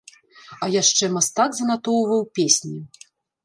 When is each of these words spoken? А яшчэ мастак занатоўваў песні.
А 0.63 0.69
яшчэ 0.75 1.11
мастак 1.19 1.49
занатоўваў 1.59 2.21
песні. 2.41 2.79